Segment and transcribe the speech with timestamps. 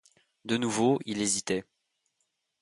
[0.45, 1.63] De nouveau, il hésitait.